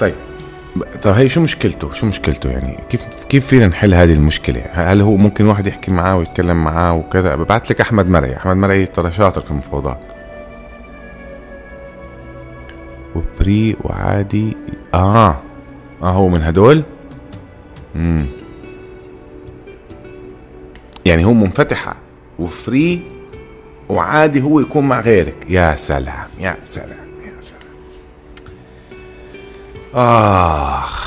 [0.00, 0.14] طيب
[0.76, 5.00] ب- طيب هي شو مشكلته؟ شو مشكلته يعني؟ كيف كيف فينا نحل هذه المشكلة؟ هل
[5.00, 8.36] هو ممكن واحد يحكي معاه ويتكلم معاه وكذا؟ ببعث لك أحمد مرعي.
[8.36, 10.00] أحمد مرعي ترى شاطر في المفاوضات.
[13.16, 14.56] وفري وعادي.
[14.94, 15.40] آه.
[16.02, 16.82] آه هو من هدول؟
[17.96, 18.26] امم
[21.04, 21.96] يعني هو منفتحة.
[22.38, 23.02] وفري
[23.88, 25.46] وعادي هو يكون مع غيرك.
[25.48, 27.62] يا سلام يا سلام يا سلام.
[29.94, 31.06] آخ.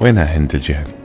[0.00, 0.95] وينها هند الجهل؟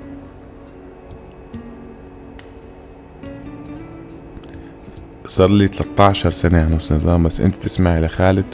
[5.32, 8.45] صار لي 13 سنة نص نظام بس أنت تسمعي لخالد.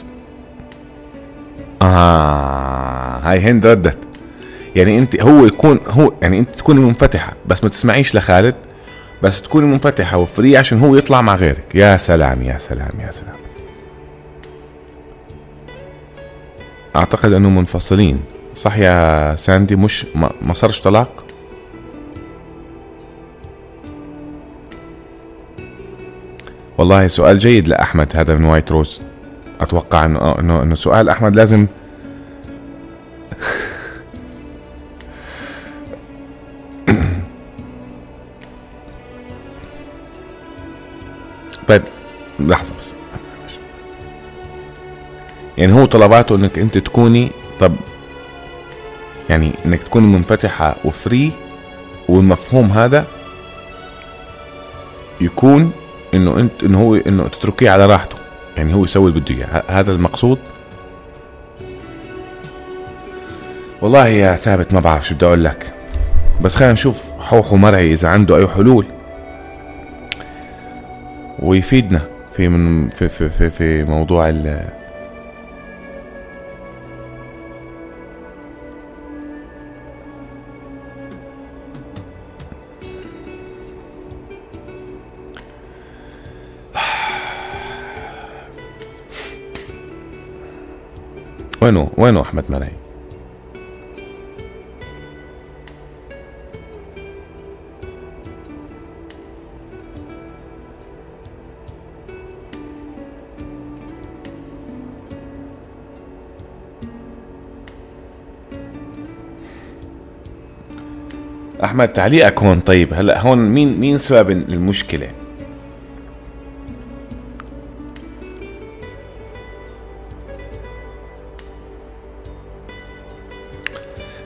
[1.82, 3.98] آه هاي هند ردت.
[4.76, 8.54] يعني أنت هو يكون هو يعني أنت تكوني منفتحة بس ما تسمعيش لخالد
[9.22, 11.74] بس تكوني منفتحة و free عشان هو يطلع مع غيرك.
[11.74, 13.36] يا سلام يا سلام يا سلام.
[16.96, 18.20] أعتقد أنه منفصلين.
[18.54, 20.06] صح يا ساندي؟ مش
[20.42, 21.24] ما صارش طلاق؟
[26.78, 29.00] والله سؤال جيد لأحمد هذا من White Rose.
[29.60, 31.66] أتوقع إنه إنه إنه سؤال أحمد لازم
[41.68, 41.82] طيب
[42.40, 42.94] لحظة بس.
[45.58, 47.74] يعني هو طلباته إنك أنت تكوني طب
[49.30, 51.32] يعني إنك تكوني منفتحة وفري
[52.08, 53.06] والمفهوم هذا
[55.20, 55.72] يكون
[56.14, 58.16] إنه انت إنه هو إنه تتركيه على راحته.
[58.56, 59.62] يعني هو يسوي اللي بده إياه.
[59.68, 60.38] هذا المقصود.
[63.82, 65.72] والله يا ثابت ما بعرف شو بدي أقول لك.
[66.40, 68.86] بس خلينا نشوف حوحو مرعي إذا عنده أي حلول.
[71.38, 74.28] ويفيدنا في من في في في, في موضوع
[91.62, 92.72] وينه وينه أحمد مرعي
[111.64, 112.94] أحمد تعليقك هون طيب.
[112.94, 115.10] هلأ هون مين مين سبب المشكلة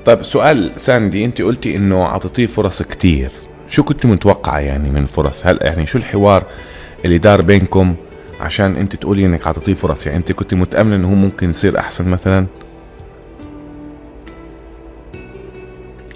[0.07, 3.31] طيب سؤال ساندي انت قلتي انه اعطيتيه فرص كتير.
[3.69, 6.47] شو كنت متوقعة يعني من فرص؟ هل يعني شو الحوار
[7.05, 7.95] اللي دار بينكم
[8.41, 12.09] عشان انت تقولي انك اعطيتيه فرص؟ يعني انت كنت متأملة انه هو ممكن يصير أحسن
[12.09, 12.47] مثلا؟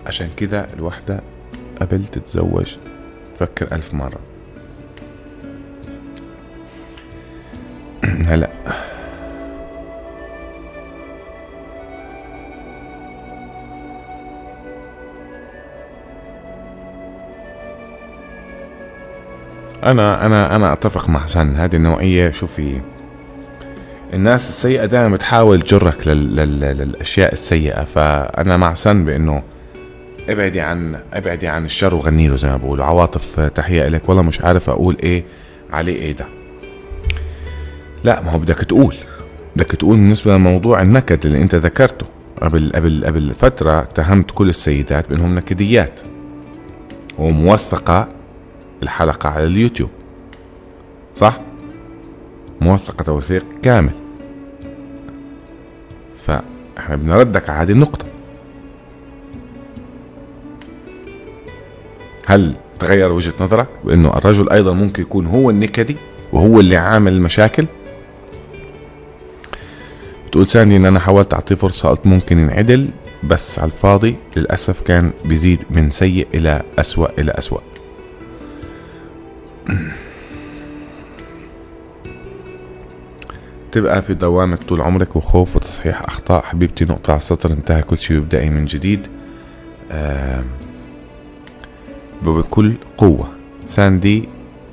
[0.07, 1.21] عشان كذا الوحدة
[1.81, 2.77] قبل تتزوج
[3.39, 4.19] تفكر ألف مرة.
[8.31, 8.51] هلا
[19.87, 21.57] أنا أنا أنا أتفق مع حسن.
[21.57, 22.81] هذه النوعية شوفي
[24.15, 26.37] الناس السيئة دائما بتحاول تجرك لل...
[26.37, 26.61] لل...
[26.61, 27.85] للأشياء السيئة.
[27.85, 29.43] فأنا مع سن بإنه
[30.29, 34.41] ابعدي عن ابعدي عن الشر وغني له زي ما بقولوا عواطف تحية لك والله مش
[34.41, 35.25] عارف أقول إيه
[35.73, 36.27] عليه إيه ده.
[38.05, 38.95] لا ما هو بدك تقول.
[39.57, 42.07] بدك تقول بالنسبة لموضوع النكد اللي أنت ذكرته.
[42.43, 46.01] قبل قبل قبل فترة اتهمت كل السيدات بإنهم نكديات.
[47.19, 48.09] وموثقة
[48.83, 49.91] الحلقة على اليوتيوب.
[51.17, 51.41] صح؟
[52.61, 53.93] موثقة توثيق كامل.
[56.17, 58.07] فإحنا بنردك على هذه النقطة.
[62.27, 65.97] هل تغير وجهة نظرك بأنه الرجل أيضا ممكن يكون هو النكدي
[66.33, 67.67] وهو اللي عامل المشاكل؟
[70.27, 72.89] بتقول ساندي إن أنا حاولت أعطيه فرصة قلت ممكن ينعدل
[73.25, 77.61] بس على الفاضي للأسف كان بيزيد من سيء إلى أسوأ إلى أسوأ.
[83.73, 86.43] تبقى في دوامة طول عمرك وخوف وتصحيح أخطاء.
[86.43, 89.07] حبيبتي نقطة على السطر انتهى كل شيء بيبدأي من جديد.
[89.93, 90.45] آه
[92.23, 93.29] بكل قوة.
[93.65, 94.29] ساندي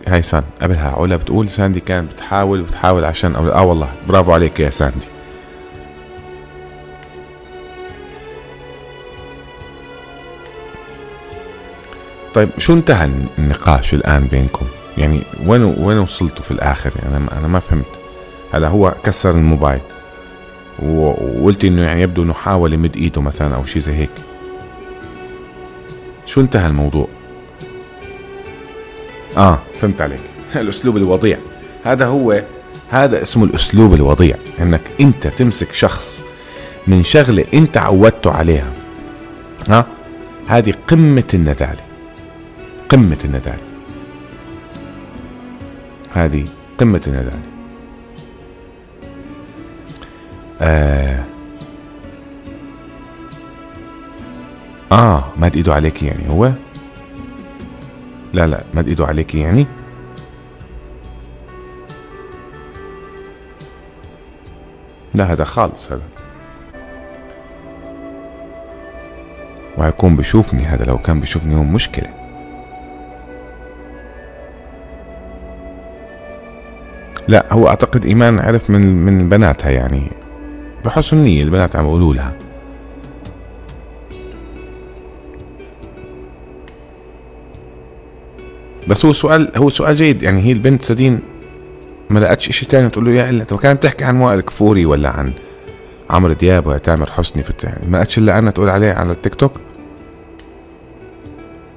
[0.08, 3.48] هاي سان قبلها علا بتقول ساندي كانت بتحاول وبتحاول عشان أو...
[3.48, 5.06] آه والله برافو عليك يا ساندي.
[12.34, 14.66] طيب شو انتهى النقاش الآن بينكم؟
[14.98, 17.86] يعني وين وين وصلتوا في الآخر؟ يعني أنا أنا ما فهمت.
[18.54, 19.82] هلا هو كسر الموبايل.
[20.84, 24.10] وقلت إنه يعني يبدو إنه حاول يمد إيده مثلا أو شيء زي هيك.
[26.26, 27.08] شو انتهى الموضوع؟
[29.38, 30.22] آه فهمت عليك.
[30.56, 31.38] الأسلوب الوضيع.
[31.84, 32.44] هذا هو
[32.92, 34.36] هذا اسمه الأسلوب الوضيع.
[34.60, 36.22] إنك أنت تمسك شخص
[36.88, 38.72] من شغلة أنت عودته عليها.
[39.70, 39.86] ها
[40.48, 41.84] هذه قمة النداله
[42.90, 43.73] قمة النداله
[46.14, 46.46] هذه
[46.78, 47.40] قمه النداله
[50.62, 51.24] آه.
[54.92, 56.52] آه مد ايده عليك يعني هو؟
[58.34, 59.66] لا لا مد ايده عليك يعني؟
[65.14, 66.02] لا هذا خالص هذا.
[69.78, 72.23] وهيكون بشوفني هذا لو كان بشوفني هو مشكلة.
[77.28, 80.12] لا هو أعتقد إيمان عرف من من بناتها يعني.
[80.86, 82.34] بحسن نية البنات عم يقولوا لها.
[88.88, 90.24] بس هو سؤال هو سؤال جيد.
[90.24, 91.20] يعني هي البنت سدين
[92.10, 95.10] ما لقتش شيء تاني تقول له يا إلا طب كانت تحكي عن وائل كفوري ولا
[95.10, 95.34] عن
[96.10, 99.36] عمرو دياب ولا تامر حسني في يعني ما لقتش إلا أنا تقول عليه على التيك
[99.36, 99.52] توك؟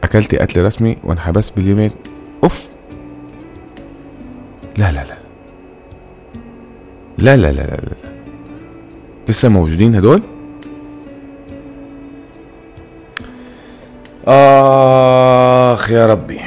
[0.04, 1.90] أكلتي قتل رسمي وانحبست باليومين.
[2.44, 2.68] أوف!
[4.76, 5.15] لا لا لا.
[7.18, 7.92] لا لا لا لا, لا.
[9.28, 10.22] لسه موجودين هدول؟
[14.26, 16.40] آخ يا ربي.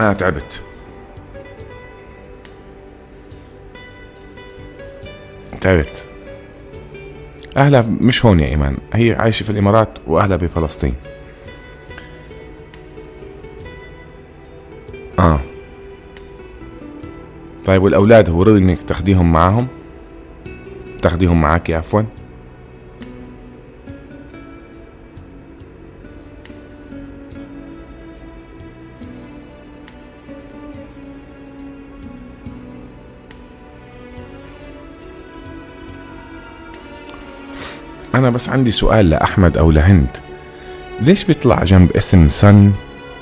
[0.00, 0.62] أنا تعبت.
[5.60, 6.04] تعبت.
[7.56, 8.76] أهلها مش هون يا إيمان.
[8.92, 10.94] هي عايشة في الإمارات وأهلها بفلسطين.
[17.70, 19.68] طيب والأولاد هو رضي إنك تاخديهم معاهم؟
[21.02, 22.02] تاخديهم معاكي عفوا؟
[38.14, 40.16] أنا بس عندي سؤال لأحمد أو لهند.
[41.00, 42.72] ليش بيطلع جنب اسم سن؟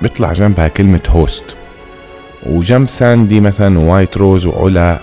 [0.03, 1.58] بيطلع جنبها كلمة host
[2.59, 4.99] وجنب ساندي مثلا White Rose وعلا.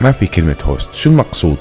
[0.00, 0.94] ما في كلمة host.
[0.94, 1.56] شو المقصود؟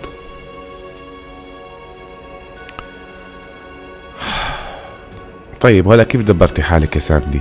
[5.61, 7.39] طيب هلا كيف دبرتي حالك يا ساندي؟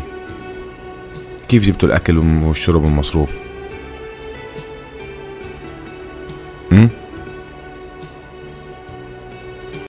[1.49, 3.36] كيف جبتوا الأكل والشرب والمصروف؟